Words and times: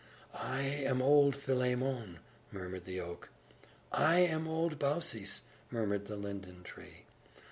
"I 0.33 0.63
am 0.63 0.99
old 0.99 1.35
Philemon!" 1.35 2.17
murmured 2.51 2.85
the 2.85 2.99
oak. 2.99 3.29
"I 3.91 4.21
am 4.21 4.47
old 4.47 4.79
Baucis!" 4.79 5.41
murmured 5.69 6.07
the 6.07 6.17
linden 6.17 6.63
tree. 6.63 7.03